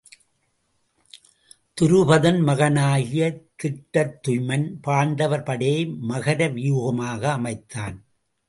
[1.77, 3.23] துருபதன் மகனாகிய
[3.63, 5.85] திட்டத்துய்மன் பாண்டவர் படையை
[6.09, 7.97] மகர வியூகமாக அமைத்தான்.